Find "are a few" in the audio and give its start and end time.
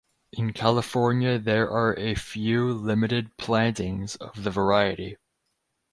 1.69-2.73